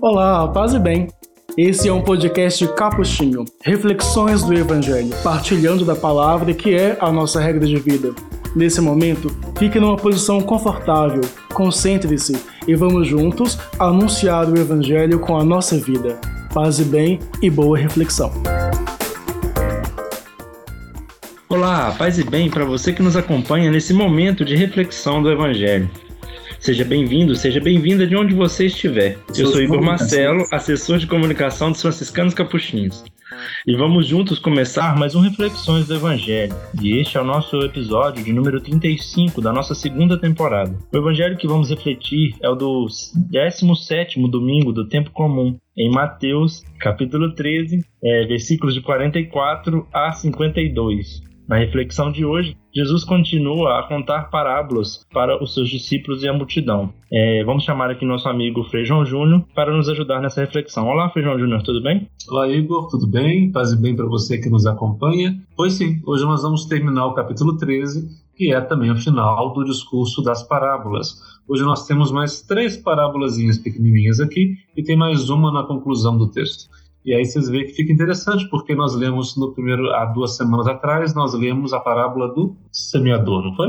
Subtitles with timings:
[0.00, 1.08] Olá, paz e bem.
[1.56, 7.40] Esse é um podcast capuchinho, reflexões do Evangelho, partilhando da palavra que é a nossa
[7.40, 8.12] regra de vida.
[8.56, 9.28] Nesse momento,
[9.58, 11.20] fique numa posição confortável,
[11.52, 12.34] concentre-se
[12.66, 16.18] e vamos juntos anunciar o Evangelho com a nossa vida.
[16.52, 18.32] Paz e bem e boa reflexão.
[21.48, 25.88] Olá, paz e bem para você que nos acompanha nesse momento de reflexão do Evangelho.
[26.62, 29.18] Seja bem-vindo, seja bem-vinda de onde você estiver.
[29.36, 33.02] Eu sou Igor Marcelo, assessor de comunicação dos franciscanos capuchinhos.
[33.66, 36.54] E vamos juntos começar mais um Reflexões do Evangelho.
[36.80, 40.72] E este é o nosso episódio de número 35 da nossa segunda temporada.
[40.92, 46.62] O Evangelho que vamos refletir é o do 17º domingo do tempo comum, em Mateus,
[46.78, 51.31] capítulo 13, é, versículos de 44 a 52.
[51.52, 56.32] Na reflexão de hoje, Jesus continua a contar parábolas para os seus discípulos e a
[56.32, 56.94] multidão.
[57.12, 60.86] É, vamos chamar aqui nosso amigo Feijão Júnior para nos ajudar nessa reflexão.
[60.86, 62.08] Olá, Feijão Júnior, tudo bem?
[62.26, 63.52] Olá, Igor, tudo bem?
[63.52, 65.38] Paz e bem para você que nos acompanha.
[65.54, 69.62] Pois sim, hoje nós vamos terminar o capítulo 13, que é também o final do
[69.62, 71.20] discurso das parábolas.
[71.46, 76.30] Hoje nós temos mais três parábolazinhas pequenininhas aqui e tem mais uma na conclusão do
[76.30, 76.70] texto.
[77.04, 80.68] E aí vocês veem que fica interessante, porque nós lemos no primeiro, há duas semanas
[80.68, 83.68] atrás, nós lemos a parábola do semeador, não foi?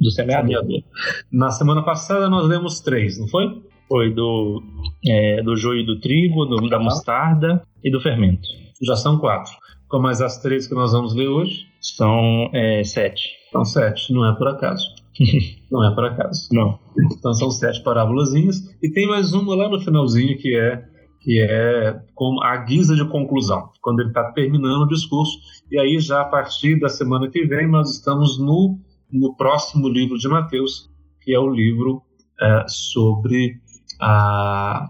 [0.00, 0.82] Do semeador.
[1.30, 3.62] Na semana passada nós lemos três, não foi?
[3.88, 4.62] Foi do,
[5.06, 8.48] é, do joio e do trigo, do, da mostarda e do fermento.
[8.82, 9.52] Já são quatro.
[9.88, 11.66] Com mais as três que nós vamos ler hoje?
[11.80, 13.30] São é, sete.
[13.52, 14.84] São sete, não é por acaso.
[15.70, 16.48] não é por acaso.
[16.52, 16.78] Não.
[17.16, 18.56] Então são sete parábolazinhas.
[18.82, 20.82] E tem mais uma lá no finalzinho que é
[21.24, 25.38] que é com a guisa de conclusão, quando ele está terminando o discurso.
[25.70, 28.78] E aí, já a partir da semana que vem, nós estamos no,
[29.10, 30.90] no próximo livro de Mateus,
[31.22, 32.02] que é o livro
[32.38, 33.58] é, sobre
[33.98, 34.86] a,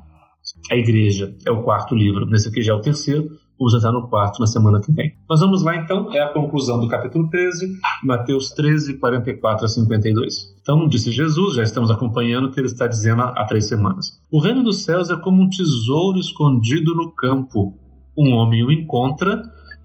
[0.73, 1.37] a igreja.
[1.47, 2.27] É o quarto livro.
[2.27, 3.31] Nesse aqui já é o terceiro.
[3.59, 5.15] Vamos entrar no quarto na semana que vem.
[5.29, 10.55] Mas vamos lá então, é a conclusão do capítulo 13, Mateus 13, 44 a 52.
[10.61, 14.21] Então, disse Jesus, já estamos acompanhando o que ele está dizendo há três semanas.
[14.31, 17.79] O reino dos céus é como um tesouro escondido no campo.
[18.19, 19.43] Um homem o encontra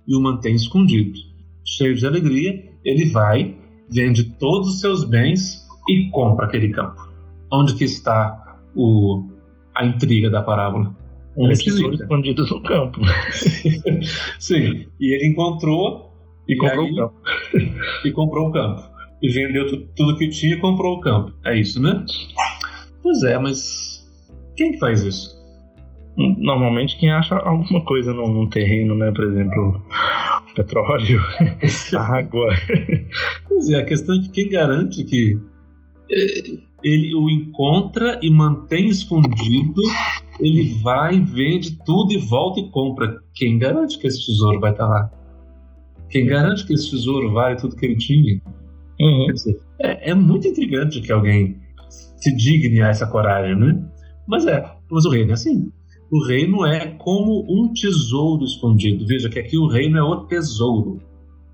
[0.08, 1.20] e o mantém escondido.
[1.64, 3.56] Cheio de alegria, ele vai,
[3.90, 7.08] vende todos os seus bens e compra aquele campo.
[7.52, 9.24] Onde que está o,
[9.76, 10.96] a intriga da parábola?
[11.38, 13.00] Um tesouro escondido no campo.
[14.40, 16.14] Sim, e ele encontrou
[16.48, 17.16] e, e comprou aí, o campo.
[18.06, 18.90] E comprou o campo.
[19.22, 21.34] E vendeu tudo que tinha e comprou o campo.
[21.46, 22.06] É isso, né?
[23.04, 24.08] Pois é, mas
[24.56, 25.40] quem faz isso?
[26.18, 29.12] Normalmente quem acha alguma coisa num, terreno, né?
[29.12, 29.82] Por exemplo,
[30.56, 31.22] petróleo,
[31.98, 32.50] água.
[33.48, 35.40] Pois é, a questão é que quem garante que
[36.12, 39.82] eh, ele o encontra e mantém escondido
[40.40, 43.22] ele vai, vende tudo e volta e compra.
[43.36, 45.12] Quem garante que esse tesouro vai estar lá?
[46.10, 48.42] Quem garante que esse tesouro vale tudo que ele tinha?
[49.00, 49.28] Uhum.
[49.34, 51.58] Dizer, é, é, muito intrigante que alguém
[51.90, 53.84] se digne a essa coragem, né?
[54.28, 55.72] Mas é, mas o reino é assim.
[56.12, 59.06] O reino é como um tesouro escondido.
[59.06, 61.00] Veja que aqui o reino é o tesouro.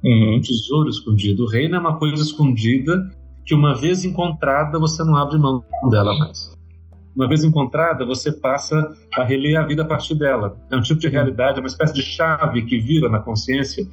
[0.04, 0.36] Uhum.
[0.36, 1.44] Um tesouro escondido.
[1.44, 3.12] O reino é uma coisa escondida
[3.46, 6.56] que uma vez encontrada você não abre mão dela mais
[7.16, 10.58] uma vez encontrada, você passa a reler a vida a partir dela.
[10.70, 13.88] É um tipo de realidade, é uma espécie de chave que vira na consciência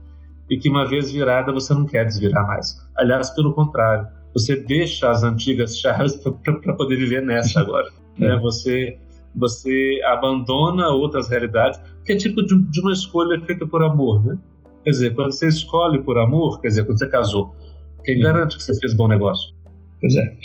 [0.50, 2.76] e que uma vez virada você não quer desvirar mais.
[2.96, 7.88] Aliás, pelo contrário, você deixa as antigas chaves para poder viver nessa agora.
[8.19, 8.36] Né?
[8.42, 8.98] Você
[9.34, 14.36] você abandona outras realidades, que é tipo de, de, uma escolha feita por amor, né?
[14.84, 17.56] Quer dizer, quando você escolhe por amor, quer dizer, quando você casou,
[18.04, 19.54] quem garante que você fez bom negócio?
[20.00, 20.36] Pois é.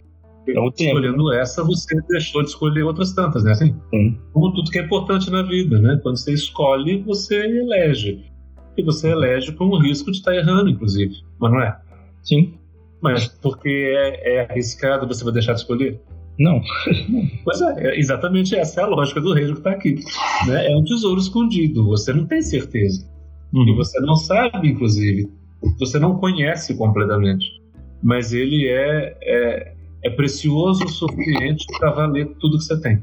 [0.46, 3.52] Então, escolhendo essa, você deixou de escolher outras tantas, né?
[3.52, 3.74] Assim,
[4.32, 5.98] Como tudo que é importante na vida, né?
[6.02, 8.24] Quando você escolhe, você elege.
[8.76, 11.14] E você elege com o risco de estar errando, inclusive.
[11.40, 11.80] Mas não é?
[12.22, 12.54] Sim.
[13.00, 16.00] Mas porque é, é arriscado, você vai deixar de escolher?
[16.38, 16.60] Não.
[17.44, 19.96] Pois é, é, exatamente essa é a lógica do reino que está aqui.
[20.46, 20.72] Né?
[20.72, 23.06] É um tesouro escondido, você não tem certeza.
[23.52, 23.68] Uhum.
[23.68, 25.30] E você não sabe, inclusive.
[25.78, 27.62] Você não conhece completamente.
[28.02, 29.74] Mas ele é, é
[30.04, 33.02] é precioso o suficiente para valer tudo que você tem.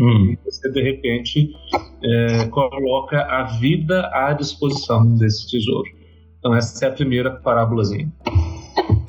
[0.00, 0.32] Hum.
[0.32, 1.54] E você, de repente,
[2.02, 5.88] é, coloca a vida à disposição desse tesouro.
[6.40, 8.12] Então, essa é a primeira parábolazinha.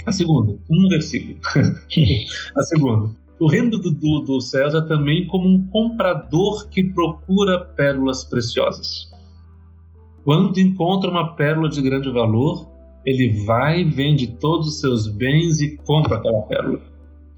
[0.06, 1.40] A segunda, um versículo.
[2.56, 3.10] a segunda.
[3.40, 9.12] O reino do, do, do céus é também como um comprador que procura pérolas preciosas.
[10.24, 12.70] Quando encontra uma pérola de grande valor,
[13.06, 16.96] ele vai, vende todos os seus bens e compra aquela pérola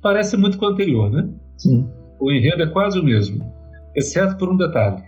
[0.08, 1.30] parece muito com o anterior, né?
[1.58, 1.86] Sim.
[2.20, 3.46] O enredo é quase o mesmo.
[3.96, 5.04] exceto por um detalhe.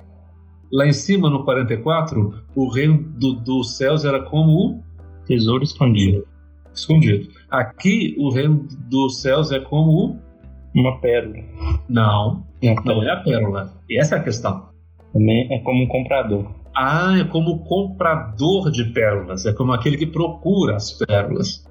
[0.71, 4.83] Lá em cima, no 44, o reino do, dos céus era como o
[5.25, 6.27] tesouro escondido.
[6.73, 7.29] Escondido.
[7.49, 10.29] Aqui, o reino dos céus é como o
[10.75, 11.37] uma pérola.
[11.87, 12.43] Não,
[12.85, 13.73] não é a pérola.
[13.89, 14.69] Essa é a questão.
[15.13, 16.45] Também é como um comprador.
[16.75, 19.45] Ah, é como comprador de pérolas.
[19.45, 21.65] É como aquele que procura as pérolas.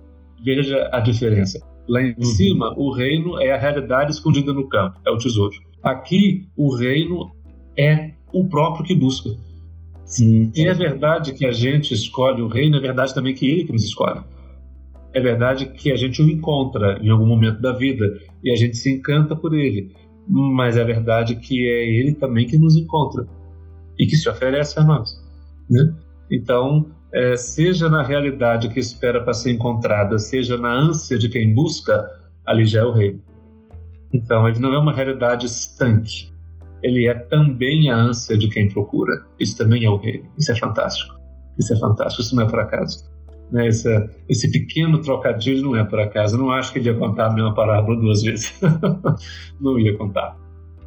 [0.45, 1.61] Veja a diferença.
[1.89, 2.25] Lá em uhum.
[2.25, 5.57] cima, o reino é a realidade escondida no campo, é o tesouro.
[5.83, 7.31] Aqui, o reino
[7.77, 9.31] é o próprio que busca.
[10.05, 10.51] Sim.
[10.55, 13.73] E é verdade que a gente escolhe o reino, é verdade também que ele que
[13.73, 14.21] nos escolhe.
[15.15, 18.77] É verdade que a gente o encontra em algum momento da vida e a gente
[18.77, 19.95] se encanta por ele.
[20.29, 23.27] Mas é verdade que é ele também que nos encontra
[23.99, 25.11] e que se oferece a nós.
[25.69, 25.93] Né?
[26.31, 31.55] Então, é, seja na realidade que espera para ser encontrada, seja na ânsia de quem
[31.55, 32.09] busca,
[32.47, 33.21] ali já é o rei.
[34.13, 36.33] Então, ele não é uma realidade estanque.
[36.83, 39.25] Ele é também a ânsia de quem procura.
[39.39, 40.25] Isso também é o rei.
[40.39, 41.15] Isso é fantástico.
[41.59, 42.23] Isso é fantástico.
[42.23, 43.05] Isso não é por acaso.
[43.51, 43.67] Né?
[43.67, 46.37] Esse, esse pequeno trocadilho não é por acaso.
[46.37, 48.59] Eu não acho que ele ia contar a mesma parábola duas vezes.
[49.61, 50.37] não ia contar.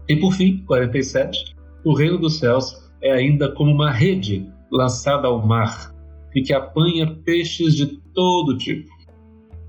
[0.08, 5.46] E por fim, 47, o reino dos céus é ainda como uma rede lançada ao
[5.46, 5.94] mar
[6.36, 8.90] e que apanha peixes de todo tipo.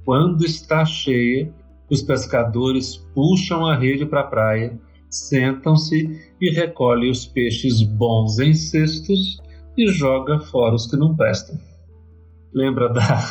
[0.05, 1.53] Quando está cheia,
[1.91, 4.79] os pescadores puxam a rede para a praia,
[5.11, 6.09] sentam-se
[6.41, 9.41] e recolhem os peixes bons em cestos
[9.77, 11.59] e joga fora os que não prestam.
[12.55, 13.31] Lembra da.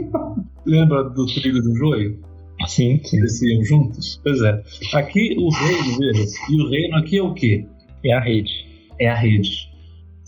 [0.66, 2.20] Lembra do trigo do joio?
[2.66, 3.20] Sim, sim.
[3.20, 4.20] Desciam juntos?
[4.22, 4.62] Pois é.
[4.94, 7.66] Aqui o reino, veja, e o reino aqui é o quê?
[8.04, 8.69] É a rede.
[9.00, 9.68] É a rede.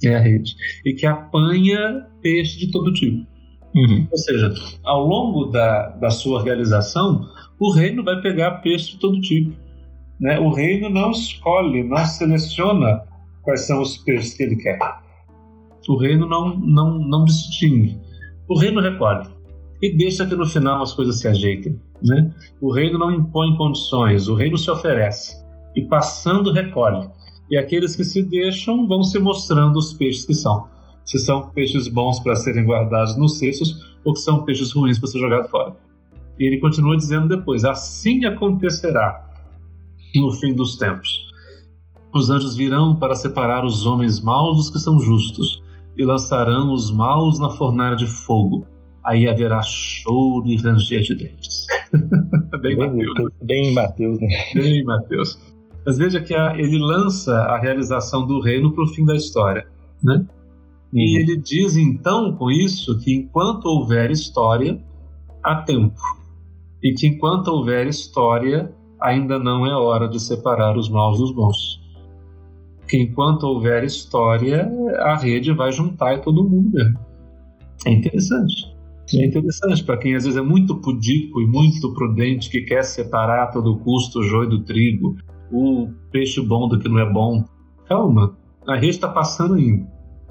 [0.02, 0.56] É a rede.
[0.84, 3.26] E que apanha peixe de todo tipo.
[3.74, 4.06] Uhum.
[4.10, 4.52] Ou seja,
[4.84, 7.28] ao longo da, da sua realização,
[7.60, 9.52] o reino vai pegar peixe de todo tipo.
[10.20, 10.38] Né?
[10.40, 13.02] O reino não escolhe, não seleciona
[13.42, 14.78] quais são os peixes que ele quer.
[15.88, 17.98] O reino não, não, não distingue.
[18.48, 19.28] O reino recolhe
[19.82, 21.78] e deixa que no final as coisas se ajeitem.
[22.00, 22.32] Né?
[22.60, 25.36] O reino não impõe condições, o reino se oferece
[25.74, 27.08] e passando recolhe.
[27.52, 30.66] E aqueles que se deixam vão se mostrando os peixes que são.
[31.04, 35.08] Se são peixes bons para serem guardados nos cestos ou que são peixes ruins para
[35.08, 35.76] ser jogado fora.
[36.38, 39.28] E ele continua dizendo depois: assim acontecerá
[40.14, 41.30] no fim dos tempos.
[42.14, 45.62] Os anjos virão para separar os homens maus dos que são justos
[45.94, 48.66] e lançarão os maus na fornalha de fogo.
[49.04, 51.66] Aí haverá choro e ranger de dentes.
[52.62, 53.32] bem, Mateus.
[53.42, 54.28] Bem Mateus, né?
[54.54, 55.38] Bem Mateus.
[55.84, 59.66] Mas veja que a, ele lança a realização do reino para o fim da história.
[60.02, 60.26] Né?
[60.92, 64.80] E ele diz então com isso que enquanto houver história,
[65.42, 66.00] há tempo.
[66.82, 71.82] E que enquanto houver história, ainda não é hora de separar os maus dos bons
[72.92, 76.98] que enquanto houver história, a rede vai juntar todo mundo mesmo.
[77.86, 78.70] É interessante.
[79.14, 83.44] É interessante para quem às vezes é muito pudico e muito prudente, que quer separar
[83.44, 85.16] a todo custo o joio do trigo,
[85.52, 87.44] o peixe bom do que não é bom.
[87.86, 89.86] Calma, a rede está passando ainda.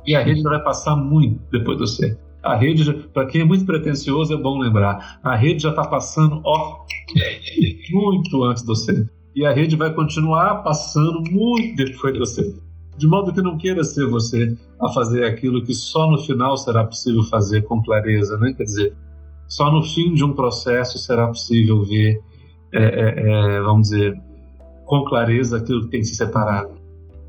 [0.06, 2.18] E a rede vai passar muito depois de você.
[2.42, 5.20] A rede, para quem é muito pretencioso, é bom lembrar.
[5.22, 6.86] A rede já está passando, ó,
[7.92, 12.56] muito antes de você e a rede vai continuar passando muito depois de você.
[12.98, 16.84] De modo que não queira ser você a fazer aquilo que só no final será
[16.84, 18.54] possível fazer com clareza, né?
[18.54, 18.98] Quer dizer,
[19.48, 22.22] só no fim de um processo será possível ver,
[22.74, 24.14] é, é, é, vamos dizer,
[24.92, 26.74] com clareza aquilo que tem se separado.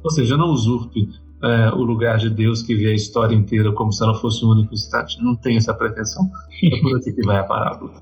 [0.02, 1.08] Ou seja, não usurpe
[1.40, 4.48] é, o lugar de Deus que vê a história inteira como se ela fosse um
[4.48, 5.22] único instante.
[5.22, 6.28] Não tem essa pretensão.
[6.64, 7.92] É por aqui que vai a parábola.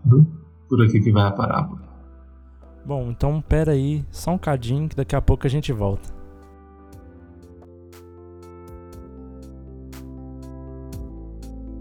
[0.67, 1.79] Por aqui que vai a parábola.
[2.87, 6.09] Bom, então pera aí, só um cadinho que daqui a pouco a gente volta.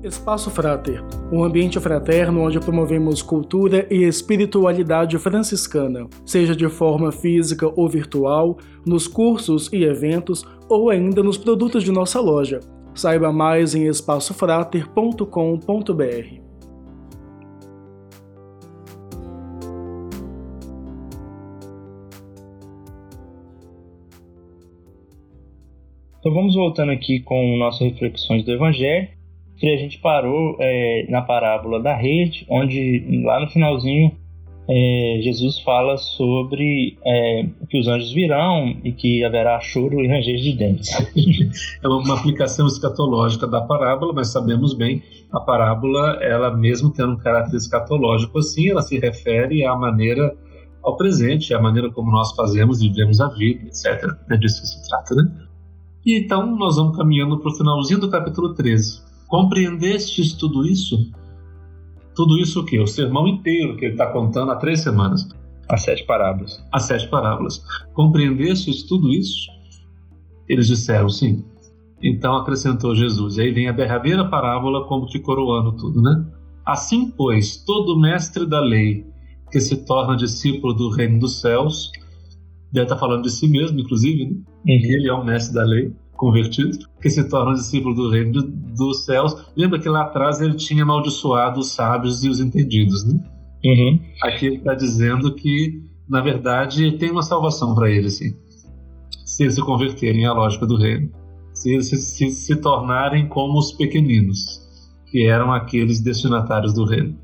[0.04, 7.70] Espaço Frater, um ambiente fraterno onde promovemos cultura e espiritualidade franciscana, seja de forma física
[7.76, 12.62] ou virtual, nos cursos e eventos ou ainda nos produtos de nossa loja.
[12.96, 16.40] Saiba mais em espaçofrater.com.br.
[26.20, 29.19] Então vamos voltando aqui com nossas reflexões do Evangelho.
[29.62, 34.12] E a gente parou é, na parábola da rede, onde lá no finalzinho
[34.70, 40.38] é, Jesus fala sobre é, que os anjos virão e que haverá choro e ranger
[40.38, 40.90] de dentes.
[41.84, 45.02] É uma aplicação escatológica da parábola, mas sabemos bem
[45.32, 50.36] a parábola, ela mesmo tendo um caráter escatológico assim, ela se refere à maneira
[50.84, 54.08] ao presente, a maneira como nós fazemos e vivemos a vida, etc.
[54.30, 55.32] É disso que se trata, né?
[56.06, 59.09] E então nós vamos caminhando para o finalzinho do capítulo 13.
[59.30, 61.12] Compreendestes tudo isso?
[62.16, 62.80] Tudo isso o quê?
[62.80, 65.30] O sermão inteiro que ele está contando há três semanas.
[65.70, 66.66] As sete parábolas.
[66.72, 67.64] As sete parábolas.
[67.94, 69.48] Compreendestes tudo isso?
[70.48, 71.46] Eles disseram sim.
[72.02, 73.38] Então acrescentou Jesus.
[73.38, 76.26] E aí vem a derradeira parábola como que coroando tudo, né?
[76.66, 79.06] Assim, pois, todo mestre da lei
[79.52, 81.92] que se torna discípulo do reino dos céus,
[82.72, 84.32] deve estar falando de si mesmo, inclusive, né?
[84.32, 84.44] Uhum.
[84.66, 89.06] ele é um mestre da lei, convertido, que se torna discípulo do reino do, dos
[89.06, 89.34] céus.
[89.56, 93.24] Lembra que lá atrás ele tinha amaldiçoado os sábios e os entendidos, né?
[93.66, 94.00] Uhum.
[94.24, 98.36] Aqui ele está dizendo que, na verdade, tem uma salvação para eles, sim.
[99.26, 101.10] Se eles se converterem à lógica do reino.
[101.54, 104.62] Se eles se, se, se tornarem como os pequeninos,
[105.06, 107.18] que eram aqueles destinatários do reino.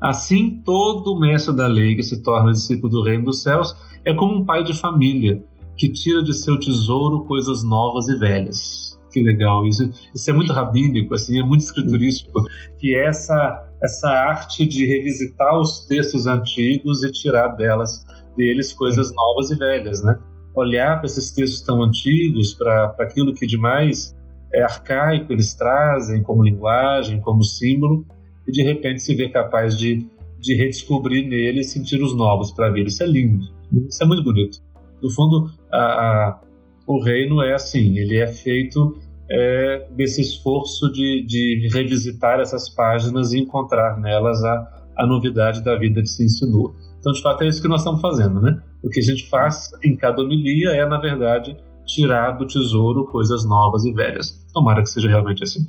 [0.00, 4.36] Assim, todo mestre da lei que se torna discípulo do reino dos céus é como
[4.36, 5.42] um pai de família
[5.76, 8.98] que tira de seu tesouro coisas novas e velhas.
[9.12, 9.90] Que legal isso.
[10.14, 12.44] Isso é muito rabínico, assim, é muito escriturístico,
[12.78, 18.04] que essa essa arte de revisitar os textos antigos e tirar delas
[18.36, 20.18] deles coisas novas e velhas, né?
[20.54, 24.16] Olhar para esses textos tão antigos, para aquilo que de mais
[24.52, 28.06] é arcaico eles trazem como linguagem, como símbolo,
[28.46, 30.06] e de repente se vê capaz de,
[30.40, 32.86] de redescobrir nele e sentir os novos para ver.
[32.86, 33.46] Isso é lindo,
[33.88, 34.58] isso é muito bonito.
[35.04, 36.40] No fundo, a, a,
[36.86, 38.96] o reino é assim, ele é feito
[39.30, 45.76] é, desse esforço de, de revisitar essas páginas e encontrar nelas a, a novidade da
[45.76, 46.74] vida que se ensinou.
[46.98, 48.58] Então, de fato, é isso que nós estamos fazendo, né?
[48.82, 53.44] O que a gente faz em cada homilia é, na verdade, tirar do tesouro coisas
[53.44, 54.42] novas e velhas.
[54.54, 55.68] Tomara que seja realmente assim.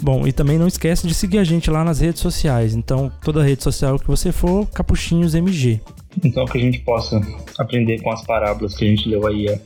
[0.00, 2.74] Bom, e também não esquece de seguir a gente lá nas redes sociais.
[2.74, 5.80] Então, toda rede social que você for, Capuchinhos MG.
[6.24, 7.20] Então, que a gente possa
[7.58, 9.58] aprender com as parábolas que a gente leu aí a,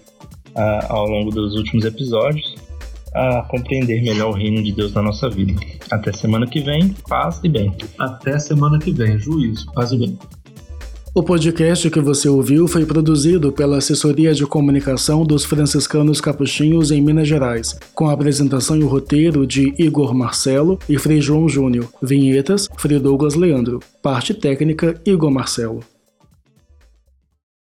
[0.54, 2.54] a, ao longo dos últimos episódios,
[3.14, 5.54] a compreender melhor o reino de Deus na nossa vida.
[5.90, 7.74] Até semana que vem, paz e bem.
[7.98, 10.18] Até semana que vem, juízo, paz e bem.
[11.12, 17.02] O podcast que você ouviu foi produzido pela Assessoria de Comunicação dos Franciscanos Capuchinhos em
[17.02, 21.88] Minas Gerais, com a apresentação e o roteiro de Igor Marcelo e Frei João Júnior.
[22.00, 23.80] Vinhetas, Frei Douglas Leandro.
[24.00, 25.80] Parte técnica, Igor Marcelo.